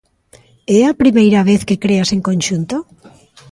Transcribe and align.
É 0.77 0.81
a 0.85 0.97
primeira 1.01 1.41
vez 1.49 1.61
que 1.67 1.81
creas 1.83 2.09
en 2.15 2.21
conxunto? 2.29 2.77